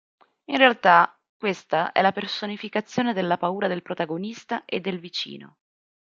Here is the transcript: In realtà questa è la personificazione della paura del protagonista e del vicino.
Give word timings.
In 0.45 0.57
realtà 0.57 1.15
questa 1.37 1.91
è 1.91 2.01
la 2.01 2.11
personificazione 2.11 3.13
della 3.13 3.37
paura 3.37 3.67
del 3.67 3.83
protagonista 3.83 4.65
e 4.65 4.79
del 4.81 4.97
vicino. 4.97 5.57